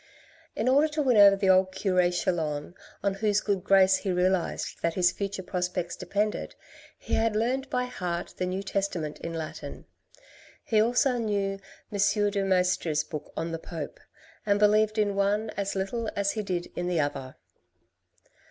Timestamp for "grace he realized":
3.63-4.81